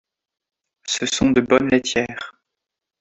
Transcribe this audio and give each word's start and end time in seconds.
Ce 0.87 1.05
sont 1.05 1.29
de 1.29 1.41
bonnes 1.41 1.67
laitières. 1.69 2.33